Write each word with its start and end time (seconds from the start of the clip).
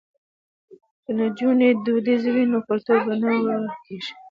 که 1.03 1.11
نجونې 1.19 1.69
دودیزې 1.85 2.29
وي 2.35 2.45
نو 2.51 2.59
کلتور 2.67 2.97
به 3.07 3.13
نه 3.21 3.29
ورکيږي. 3.45 4.11